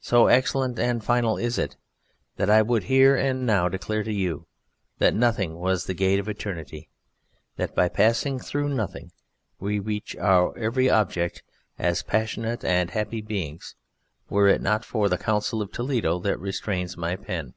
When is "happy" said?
12.92-13.20